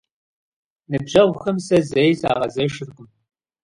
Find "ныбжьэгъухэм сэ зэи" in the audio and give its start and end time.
0.89-2.13